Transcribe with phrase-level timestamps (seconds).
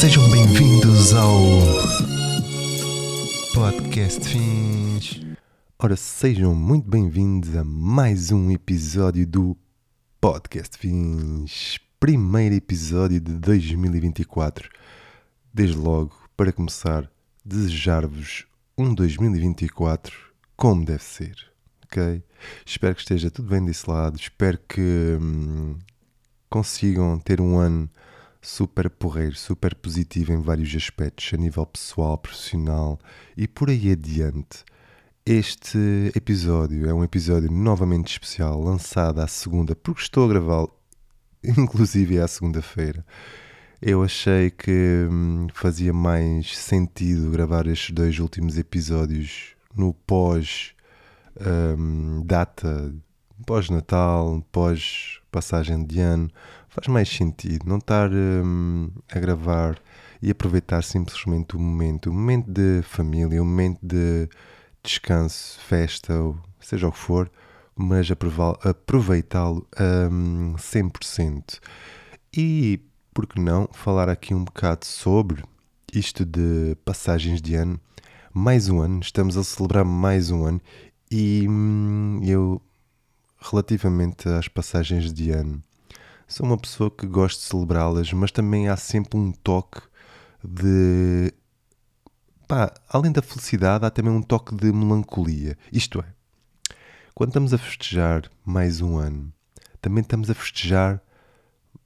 [0.00, 1.42] Sejam bem-vindos ao
[3.52, 5.20] Podcast Fins.
[5.78, 9.54] Ora, sejam muito bem-vindos a mais um episódio do
[10.18, 11.78] Podcast Fins.
[12.00, 14.70] Primeiro episódio de 2024.
[15.52, 17.06] Desde logo, para começar,
[17.44, 18.46] desejar-vos
[18.78, 20.16] um 2024
[20.56, 21.36] como deve ser,
[21.84, 22.22] ok?
[22.64, 25.78] Espero que esteja tudo bem desse lado, espero que hum,
[26.48, 27.90] consigam ter um ano
[28.40, 32.98] super porreiro, super positivo em vários aspectos, a nível pessoal, profissional
[33.36, 34.64] e por aí adiante.
[35.24, 35.78] Este
[36.16, 40.74] episódio é um episódio novamente especial, lançado à segunda, porque estou a gravá-lo,
[41.44, 43.04] inclusive à segunda-feira.
[43.82, 50.74] Eu achei que hum, fazia mais sentido gravar estes dois últimos episódios no pós
[51.78, 52.92] hum, data,
[53.46, 56.30] pós-Natal, pós-passagem de ano.
[56.68, 59.78] Faz mais sentido não estar hum, a gravar
[60.22, 64.28] e aproveitar simplesmente o momento, o momento de família, o momento de
[64.82, 67.30] descanso, festa, ou seja o que for,
[67.74, 71.58] mas aproveitá-lo a hum, 100%.
[72.36, 72.80] E
[73.12, 75.42] por que não falar aqui um bocado sobre
[75.92, 77.80] isto de passagens de ano?
[78.32, 80.60] Mais um ano, estamos a celebrar mais um ano
[81.10, 82.62] e hum, eu,
[83.40, 85.62] relativamente às passagens de ano,
[86.28, 89.80] sou uma pessoa que gosta de celebrá-las, mas também há sempre um toque
[90.44, 91.32] de.
[92.46, 95.56] Pá, além da felicidade, há também um toque de melancolia.
[95.72, 96.04] Isto é,
[97.14, 99.32] quando estamos a festejar mais um ano,
[99.80, 101.00] também estamos a festejar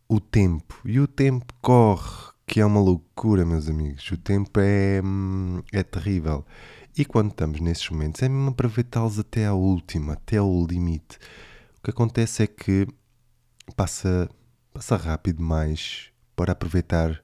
[0.08, 0.80] o tempo.
[0.84, 4.10] E o tempo corre, que é uma loucura, meus amigos.
[4.10, 6.44] O tempo é, hum, é terrível.
[6.96, 11.18] E quando estamos nesses momentos, é mesmo aproveitá-los até à última, até ao limite.
[11.78, 12.86] O que acontece é que
[13.74, 14.30] passa,
[14.72, 17.20] passa rápido demais para aproveitar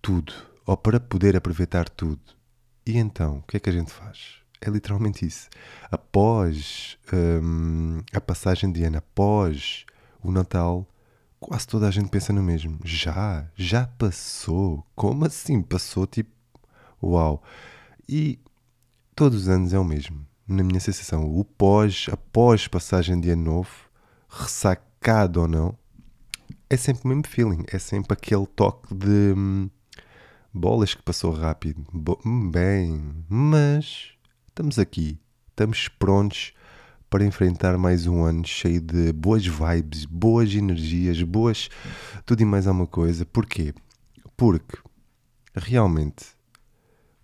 [0.00, 0.32] tudo,
[0.64, 2.22] ou para poder aproveitar tudo.
[2.86, 4.36] E então, o que é que a gente faz?
[4.58, 5.50] É literalmente isso.
[5.90, 9.84] Após hum, a passagem de ano, após
[10.22, 10.88] o Natal,
[11.38, 12.80] quase toda a gente pensa no mesmo.
[12.84, 13.46] Já?
[13.54, 14.82] Já passou?
[14.94, 16.06] Como assim passou?
[16.06, 16.30] Tipo,
[17.02, 17.42] uau!
[18.08, 18.38] E
[19.18, 21.24] todos os anos é o mesmo, na minha sensação.
[21.24, 23.90] O pós, após passagem de ano novo,
[24.28, 25.76] ressacado ou não,
[26.70, 27.64] é sempre o mesmo feeling.
[27.66, 29.68] É sempre aquele toque de hum,
[30.54, 31.84] bolas que passou rápido.
[31.92, 34.12] Bo- bem, mas
[34.46, 35.18] estamos aqui,
[35.50, 36.52] estamos prontos
[37.10, 41.68] para enfrentar mais um ano cheio de boas vibes, boas energias, boas.
[42.24, 43.26] tudo e mais alguma coisa.
[43.26, 43.74] Porquê?
[44.36, 44.78] Porque
[45.56, 46.37] realmente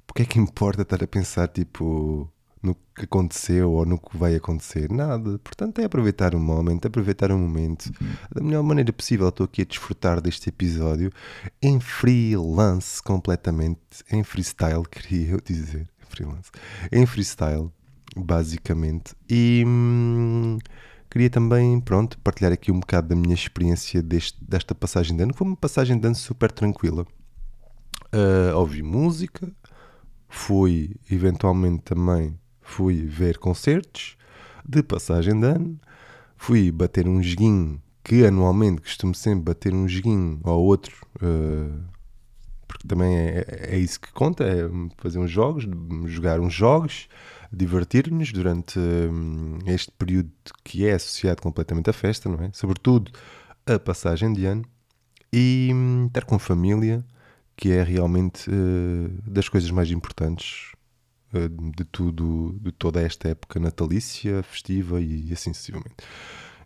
[0.06, 2.31] porque é que importa estar a pensar tipo
[2.65, 4.91] no que aconteceu ou no que vai acontecer?
[4.91, 5.38] Nada.
[5.38, 7.92] Portanto, é aproveitar o momento, aproveitar o momento
[8.34, 9.28] da melhor maneira possível.
[9.28, 11.12] Estou aqui a desfrutar deste episódio
[11.60, 15.87] em freelance completamente, em freestyle, queria eu dizer.
[16.09, 16.50] Freelance.
[16.91, 17.71] Em freestyle,
[18.16, 19.15] basicamente.
[19.28, 20.59] E hum,
[21.10, 25.34] queria também, pronto, partilhar aqui um bocado da minha experiência deste, desta passagem de ano.
[25.34, 27.04] Foi uma passagem de ano super tranquila.
[28.15, 29.53] Uh, ouvi música,
[30.34, 34.17] fui eventualmente também fui ver concertos
[34.67, 35.81] de passagem de ano,
[36.37, 41.83] fui bater um joguinho que anualmente costumo sempre bater um joguinho ao outro, uh,
[42.67, 44.69] porque também é, é isso que conta, é
[44.99, 45.67] fazer uns jogos,
[46.06, 47.09] jogar uns jogos,
[47.53, 50.33] divertir-nos durante hum, este período
[50.65, 52.51] que é associado completamente à festa, não é?
[52.53, 53.12] Sobretudo
[53.65, 54.65] a passagem de ano
[55.33, 57.05] e hum, estar com família,
[57.56, 60.72] que é realmente uh, das coisas mais importantes
[61.32, 65.97] uh, de tudo, de toda esta época natalícia, festiva e, assim sucessivamente.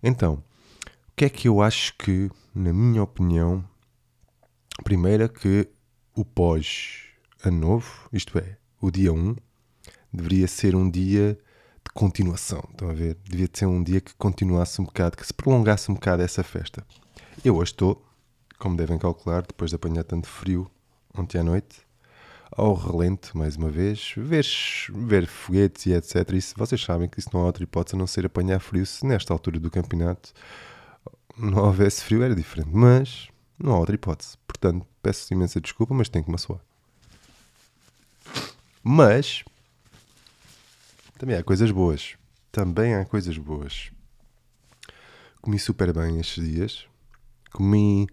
[0.03, 0.43] Então,
[0.85, 3.65] o que é que eu acho que, na minha opinião,
[4.85, 5.69] primeiro é que
[6.15, 9.37] o pós-ano novo, isto é, o dia 1,
[10.13, 11.35] deveria ser um dia
[11.85, 13.17] de continuação, estão a ver?
[13.25, 16.85] Devia ser um dia que continuasse um bocado, que se prolongasse um bocado essa festa.
[17.45, 18.05] Eu hoje estou,
[18.59, 20.71] como devem calcular, depois de apanhar tanto frio
[21.17, 21.87] ontem à noite,
[22.51, 24.45] ao relento, mais uma vez, ver,
[24.91, 26.33] ver foguetes e etc.
[26.33, 29.07] Isso, vocês sabem que isso não há outra hipótese a não ser apanhar frio se
[29.07, 30.33] nesta altura do campeonato
[31.39, 32.71] não houvesse frio, era diferente.
[32.73, 33.29] Mas
[33.59, 34.37] não há outra hipótese.
[34.47, 36.61] Portanto, peço imensa desculpa, mas tenho que me assoar.
[38.83, 39.45] Mas
[41.19, 42.17] também há coisas boas.
[42.51, 43.91] Também há coisas boas.
[45.41, 46.87] Comi super bem estes dias.
[47.53, 48.07] Comi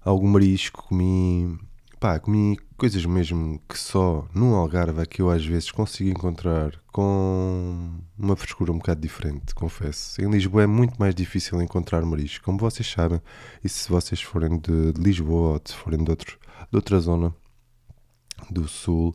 [0.00, 1.58] algum marisco, comi
[1.98, 6.80] pá, comi coisas mesmo que só no Algarve é que eu às vezes consigo encontrar
[6.92, 10.20] com uma frescura um bocado diferente, confesso.
[10.22, 13.20] Em Lisboa é muito mais difícil encontrar marisco, como vocês sabem,
[13.64, 16.38] e se vocês forem de, de Lisboa ou se forem de, outro,
[16.70, 17.34] de outra zona
[18.50, 19.14] do sul,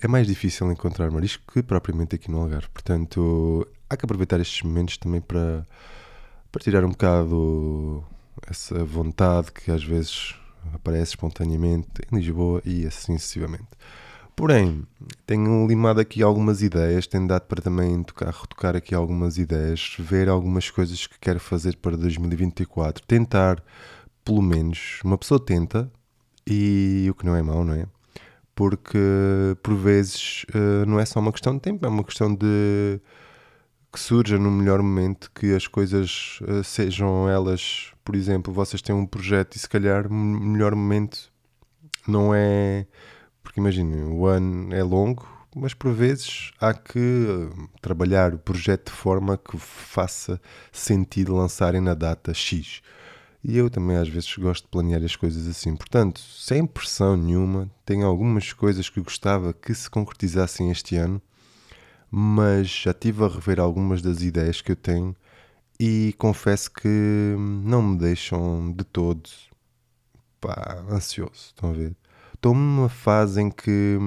[0.00, 2.68] é mais difícil encontrar marisco que propriamente aqui no Algarve.
[2.72, 5.66] Portanto, há que aproveitar estes momentos também para,
[6.50, 8.02] para tirar um bocado
[8.48, 10.34] essa vontade que às vezes
[10.72, 13.68] aparece espontaneamente em Lisboa e assim sucessivamente.
[14.36, 14.84] Porém,
[15.26, 20.28] tenho limado aqui algumas ideias, tenho dado para também tocar, retocar aqui algumas ideias, ver
[20.28, 23.62] algumas coisas que quero fazer para 2024, tentar,
[24.24, 25.90] pelo menos, uma pessoa tenta,
[26.46, 27.86] e o que não é mau, não é?
[28.54, 28.98] Porque
[29.62, 33.00] por vezes eh, não é só uma questão de tempo, é uma questão de
[33.94, 38.92] que surja no melhor momento, que as coisas uh, sejam elas, por exemplo, vocês têm
[38.92, 41.32] um projeto e se calhar o melhor momento
[42.06, 42.88] não é.
[43.40, 45.24] Porque imaginem, o ano é longo,
[45.54, 50.40] mas por vezes há que uh, trabalhar o projeto de forma que faça
[50.72, 52.82] sentido lançarem na data X.
[53.44, 55.76] E eu também às vezes gosto de planear as coisas assim.
[55.76, 61.22] Portanto, sem pressão nenhuma, tenho algumas coisas que gostava que se concretizassem este ano
[62.16, 65.16] mas já estive a rever algumas das ideias que eu tenho
[65.80, 67.34] e confesso que
[67.64, 69.28] não me deixam de todo
[70.40, 71.32] pá, ansioso.
[71.32, 71.96] Estão a ver?
[72.32, 73.98] Estou numa fase em que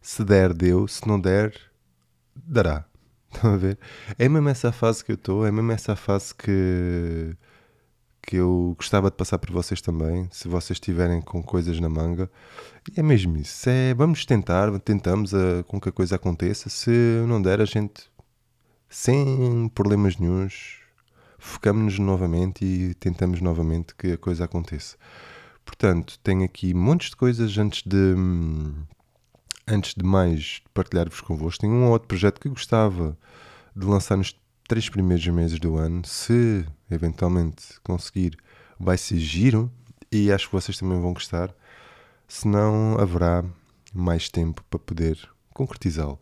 [0.00, 1.54] se der, deu, se não der,
[2.34, 2.86] dará.
[3.30, 3.78] Estão a ver?
[4.18, 7.36] É mesmo essa fase que eu estou, é mesmo essa fase que
[8.26, 12.30] que eu gostava de passar por vocês também, se vocês estiverem com coisas na manga.
[12.90, 13.68] E é mesmo isso.
[13.68, 16.68] É, vamos tentar, tentamos a, com que a coisa aconteça.
[16.68, 16.90] Se
[17.26, 18.10] não der, a gente,
[18.88, 20.78] sem problemas nenhums,
[21.38, 24.96] focamos-nos novamente e tentamos novamente que a coisa aconteça.
[25.64, 28.14] Portanto, tenho aqui montes de coisas antes de.
[29.66, 33.16] Antes de mais partilhar-vos convosco, tenho um ou outro projeto que gostava
[33.74, 34.38] de lançar nos
[34.68, 38.36] três primeiros meses do ano, se eventualmente conseguir,
[38.78, 39.70] vai ser giro
[40.10, 41.54] e acho que vocês também vão gostar.
[42.26, 43.44] Senão haverá
[43.92, 45.18] mais tempo para poder
[45.52, 46.18] concretizá-lo.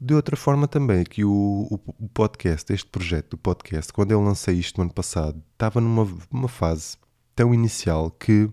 [0.00, 4.56] De outra forma também, que o, o, podcast, este projeto do podcast, quando eu lancei
[4.56, 6.96] isto no ano passado, estava numa, numa fase
[7.34, 8.50] tão inicial que,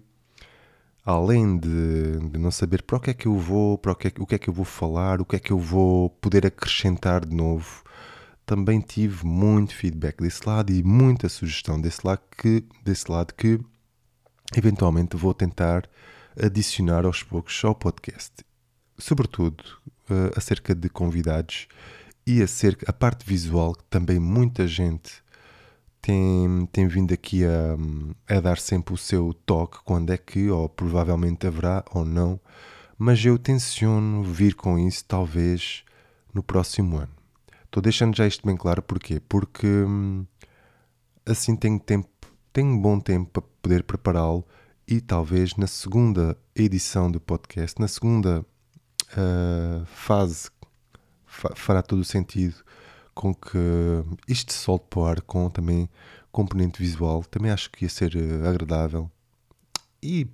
[1.04, 4.08] além de, de, não saber para o que é que eu vou, para o que,
[4.08, 6.46] é, o que é que eu vou falar, o que é que eu vou poder
[6.46, 7.84] acrescentar de novo,
[8.52, 13.58] também tive muito feedback desse lado e muita sugestão desse lado que, desse lado que
[14.54, 15.90] eventualmente vou tentar
[16.38, 18.34] adicionar aos poucos ao podcast.
[18.98, 19.64] Sobretudo
[20.10, 21.70] uh, acerca de convidados
[22.28, 25.24] e acerca a parte visual, que também muita gente
[26.02, 30.68] tem, tem vindo aqui a, a dar sempre o seu toque quando é que, ou
[30.68, 32.38] provavelmente haverá ou não,
[32.98, 35.86] mas eu tenciono vir com isso talvez
[36.34, 37.21] no próximo ano.
[37.72, 39.22] Estou deixando já isto bem claro, porquê?
[39.30, 40.26] Porque hum,
[41.26, 42.10] assim tenho tempo,
[42.52, 44.46] tenho um bom tempo para poder prepará-lo
[44.86, 48.46] e talvez na segunda edição do podcast, na segunda
[49.14, 50.50] uh, fase,
[51.26, 52.56] fa fará todo o sentido
[53.16, 53.58] com que
[54.28, 55.90] isto se solte para o ar com também
[56.30, 57.24] componente visual.
[57.24, 59.10] Também acho que ia ser uh, agradável.
[60.04, 60.28] E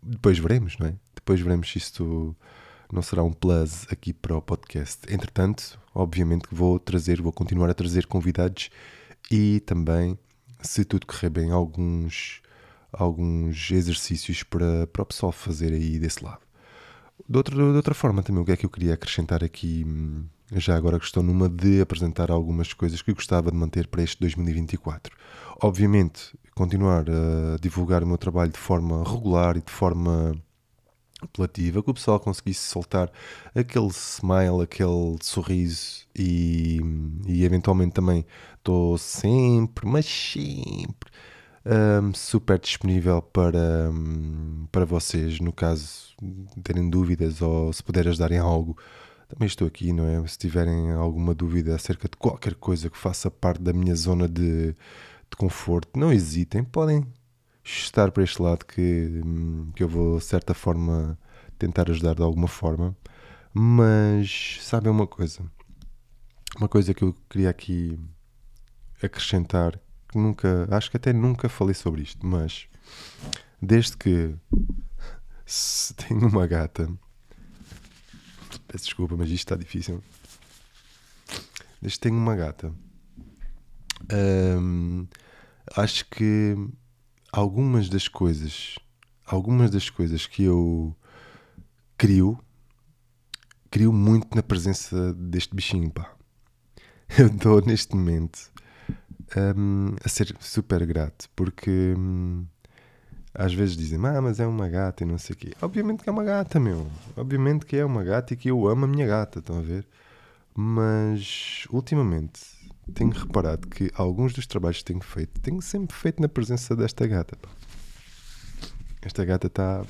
[0.00, 0.94] depois veremos, não é?
[1.12, 2.36] Depois veremos se isto
[2.92, 5.00] não será um plus aqui para o podcast.
[5.12, 8.70] Entretanto, obviamente que vou trazer, vou continuar a trazer convidados
[9.30, 10.18] e também,
[10.60, 12.40] se tudo correr bem, alguns,
[12.92, 16.40] alguns exercícios para, para o pessoal fazer aí desse lado.
[17.28, 19.86] De outra, de outra forma também, o que é que eu queria acrescentar aqui,
[20.52, 24.20] já agora que estou numa de apresentar algumas coisas que gostava de manter para este
[24.20, 25.16] 2024.
[25.62, 30.34] Obviamente, continuar a divulgar o meu trabalho de forma regular e de forma
[31.24, 33.10] apelativa, que o pessoal conseguisse soltar
[33.54, 36.80] aquele smile, aquele sorriso e,
[37.26, 38.24] e eventualmente também
[38.58, 41.10] estou sempre, mas sempre
[41.64, 46.14] um, super disponível para, um, para vocês, no caso
[46.62, 48.76] terem dúvidas ou se puder ajudar em algo.
[49.28, 50.26] Também estou aqui, não é?
[50.28, 54.68] Se tiverem alguma dúvida acerca de qualquer coisa que faça parte da minha zona de,
[54.72, 57.06] de conforto, não hesitem, podem
[57.64, 59.22] estar para este lado que,
[59.74, 61.18] que eu vou, de certa forma,
[61.58, 62.96] tentar ajudar de alguma forma.
[63.52, 65.42] Mas sabem uma coisa?
[66.56, 67.98] Uma coisa que eu queria aqui
[69.02, 72.68] acrescentar, que nunca, acho que até nunca falei sobre isto, mas
[73.60, 74.34] desde que
[75.96, 76.88] tenho uma gata,
[78.68, 80.02] peço desculpa, mas isto está difícil.
[81.80, 82.72] Desde que tenho uma gata,
[84.60, 85.06] hum,
[85.76, 86.56] acho que
[87.34, 88.76] algumas das coisas
[89.26, 90.94] algumas das coisas que eu
[91.98, 92.38] crio,
[93.70, 96.14] crio muito na presença deste bichinho, pá.
[97.18, 98.50] Eu estou neste momento
[99.56, 102.46] um, a ser super grato, porque hum,
[103.32, 105.52] às vezes dizem, ah, mas é uma gata e não sei o quê.
[105.60, 106.86] Obviamente que é uma gata, meu.
[107.16, 109.86] Obviamente que é uma gata e que eu amo a minha gata, estão a ver?
[110.54, 112.40] Mas ultimamente
[112.92, 117.06] tenho reparado que alguns dos trabalhos que tenho feito, tenho sempre feito na presença desta
[117.06, 117.38] gata.
[119.00, 119.84] Esta gata está.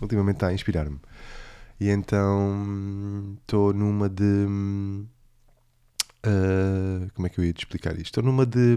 [0.00, 1.00] Ultimamente está a inspirar-me.
[1.80, 4.46] E então estou numa de.
[6.26, 8.06] Uh, como é que eu ia te explicar isto?
[8.06, 8.76] Estou numa de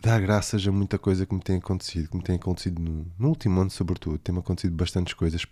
[0.00, 3.28] dar graças a muita coisa que me tem acontecido, que me tem acontecido no, no
[3.28, 4.18] último ano, sobretudo.
[4.18, 5.46] Tem-me acontecido bastantes coisas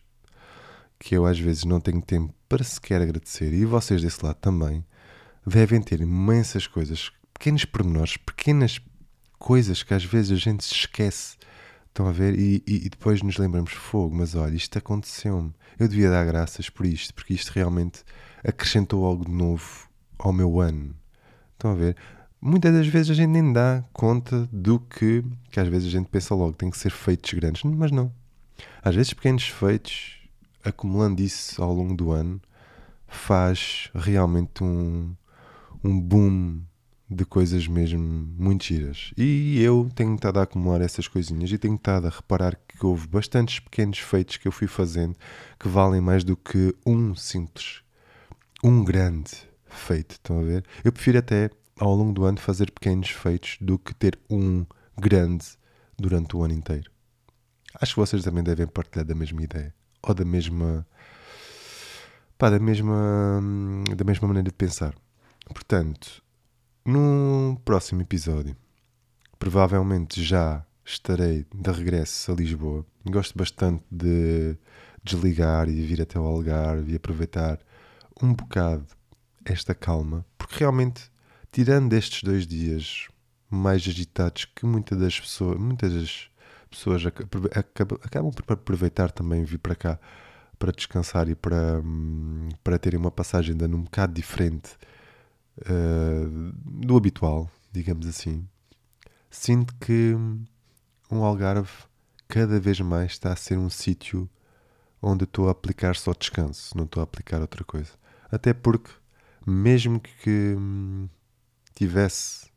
[0.98, 3.52] que eu às vezes não tenho tempo para sequer agradecer.
[3.52, 4.84] E vocês desse lado também
[5.46, 8.80] devem ter imensas coisas, pequenos pormenores, pequenas
[9.38, 11.36] coisas que às vezes a gente se esquece.
[11.88, 12.38] Estão a ver?
[12.38, 15.52] E, e, e depois nos lembramos, fogo, mas olha, isto aconteceu-me.
[15.78, 18.04] Eu devia dar graças por isto, porque isto realmente
[18.44, 20.94] acrescentou algo de novo ao meu ano.
[21.52, 21.96] Estão a ver?
[22.40, 26.08] Muitas das vezes a gente nem dá conta do que, que às vezes a gente
[26.08, 28.12] pensa logo, tem que ser feitos grandes, mas não.
[28.82, 30.22] Às vezes pequenos feitos,
[30.64, 32.40] acumulando isso ao longo do ano,
[33.06, 35.14] faz realmente um,
[35.82, 36.62] um boom
[37.10, 38.00] de coisas mesmo
[38.38, 39.12] muito giras.
[39.16, 43.08] E eu tenho estado a acumular essas coisinhas e tenho estado a reparar que houve
[43.08, 45.16] bastantes pequenos feitos que eu fui fazendo
[45.58, 47.82] que valem mais do que um simples,
[48.62, 49.32] um grande
[49.66, 50.12] feito.
[50.12, 50.64] Estão a ver?
[50.84, 54.64] Eu prefiro até ao longo do ano fazer pequenos feitos do que ter um
[54.96, 55.46] grande
[55.98, 56.90] durante o ano inteiro.
[57.80, 60.86] Acho que vocês também devem partilhar da mesma ideia ou da mesma
[62.38, 63.40] pá, da mesma
[63.96, 64.94] da mesma maneira de pensar.
[65.52, 66.22] Portanto,
[66.84, 68.56] no próximo episódio,
[69.38, 72.86] provavelmente já estarei de regresso a Lisboa.
[73.04, 74.56] Gosto bastante de
[75.02, 77.58] desligar e vir até o Algarve e aproveitar
[78.22, 78.86] um bocado
[79.44, 81.10] esta calma, porque realmente,
[81.50, 83.08] tirando estes dois dias
[83.48, 86.30] mais agitados que muitas das pessoas, muitas das
[86.70, 89.98] pessoas acabam por aproveitar também vir para cá
[90.58, 94.76] para descansar e para, hum, para terem uma passagem de ano um bocado diferente
[95.62, 98.46] uh, do habitual, digamos assim,
[99.30, 100.14] sinto que
[101.10, 101.70] um Algarve
[102.28, 104.28] cada vez mais está a ser um sítio
[105.02, 107.90] onde estou a aplicar só descanso, não estou a aplicar outra coisa.
[108.30, 108.90] Até porque,
[109.46, 111.08] mesmo que hum,
[111.74, 112.50] tivesse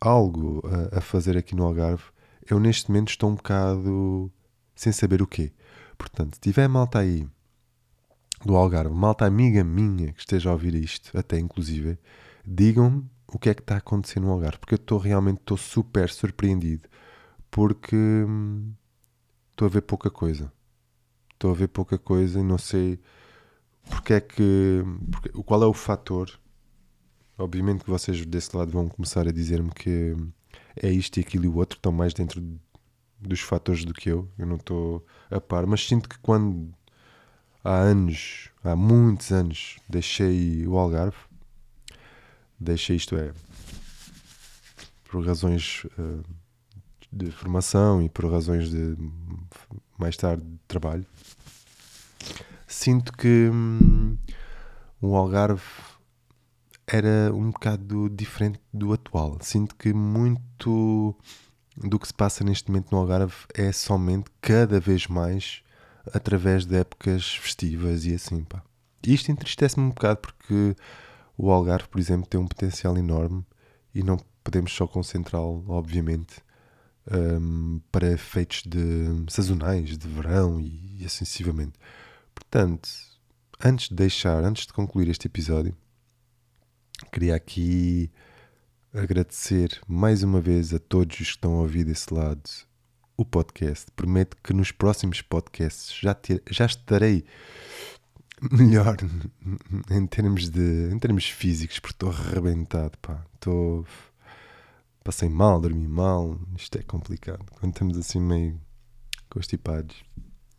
[0.00, 0.62] algo
[0.92, 2.04] a, a, fazer aqui no Algarve,
[2.48, 4.30] eu neste momento estou um bocado
[4.74, 5.52] sem saber o quê.
[5.96, 7.26] Portanto, se tiver malta aí
[8.44, 11.98] do Algarve, malta amiga minha que esteja a ouvir isto, até inclusive,
[12.46, 16.08] digam-me o que é que está acontecendo no Algarve, porque eu estou realmente estou super
[16.10, 16.88] surpreendido,
[17.50, 18.72] porque hum,
[19.50, 20.52] estou a ver pouca coisa.
[21.34, 23.00] Estou a ver pouca coisa e não sei
[23.88, 24.82] porque é que.
[25.10, 26.30] Porque, qual é o fator?
[27.36, 30.16] Obviamente que vocês desse lado vão começar a dizer-me que
[30.76, 32.42] é isto e aquilo e o outro, estão mais dentro
[33.20, 34.28] dos fatores do que eu.
[34.36, 36.72] Eu não estou a par, mas sinto que quando
[37.68, 41.16] há anos, há muitos anos, deixei o Algarve.
[42.58, 43.32] Deixei isto é
[45.08, 46.24] por razões uh,
[47.12, 48.96] de formação e por razões de
[49.98, 51.06] mais tarde de trabalho.
[52.66, 54.18] Sinto que hum,
[55.00, 55.62] o Algarve
[56.86, 59.38] era um bocado diferente do atual.
[59.40, 61.14] Sinto que muito
[61.76, 65.62] do que se passa neste momento no Algarve é somente cada vez mais
[66.12, 68.62] através de épocas festivas e assim, pá.
[69.06, 70.76] E isto entristece-me um bocado porque
[71.36, 73.44] o Algarve, por exemplo, tem um potencial enorme
[73.94, 76.42] e não podemos só concentrá-lo, obviamente,
[77.10, 81.44] um, para efeitos de sazonais, de verão e, e assim.
[82.34, 82.88] Portanto,
[83.62, 85.76] antes de deixar, antes de concluir este episódio,
[87.12, 88.10] queria aqui
[88.92, 92.42] agradecer mais uma vez a todos os que estão a ouvir desse lado
[93.18, 93.90] o podcast.
[93.96, 97.24] Prometo que nos próximos podcasts já, ter, já estarei
[98.52, 98.96] melhor
[99.90, 103.22] em termos de em termos físicos, porque estou arrebentado, pá.
[103.34, 103.84] Estou
[105.02, 107.44] passei mal, dormi mal, isto é complicado.
[107.58, 108.58] Quando estamos assim meio
[109.28, 109.96] constipados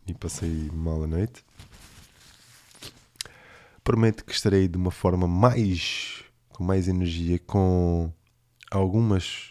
[0.06, 1.44] e passei mal a noite.
[3.82, 8.12] Prometo que estarei de uma forma mais com mais energia, com
[8.70, 9.49] algumas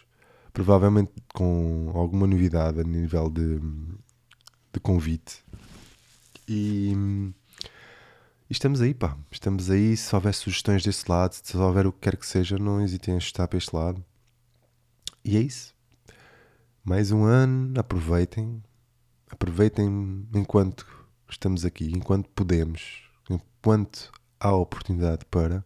[0.52, 3.58] provavelmente com alguma novidade a nível de,
[4.72, 5.44] de convite.
[6.48, 6.92] E,
[8.48, 9.16] e, estamos aí, pá.
[9.30, 9.96] Estamos aí.
[9.96, 13.18] Se houver sugestões desse lado, se houver o que quer que seja, não hesitem a
[13.18, 14.04] estar para este lado.
[15.24, 15.74] E é isso.
[16.84, 18.62] Mais um ano, aproveitem.
[19.30, 20.86] Aproveitem enquanto
[21.28, 25.64] estamos aqui, enquanto podemos, enquanto há oportunidade para.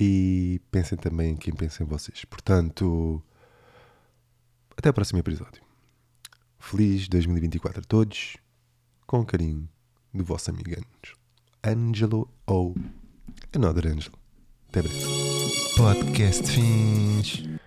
[0.00, 2.24] E pensem também em quem pensa em vocês.
[2.24, 3.20] Portanto,
[4.80, 5.62] até o próximo episódio.
[6.58, 8.36] Feliz 2024 a todos.
[9.06, 9.68] Com carinho
[10.12, 10.70] do vosso amigo
[11.62, 12.74] Angelo ou
[13.54, 14.18] Another Angelo.
[14.68, 15.04] Até breve.
[15.76, 17.60] Podcast fins.